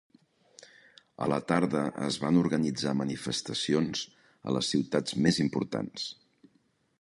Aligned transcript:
A 1.25 1.27
la 1.31 1.37
tarda 1.51 1.83
es 2.07 2.17
van 2.23 2.39
organitzar 2.41 2.95
manifestacions 3.03 4.03
a 4.51 4.57
les 4.57 4.71
ciutats 4.75 5.19
més 5.27 5.39
importants. 5.47 6.09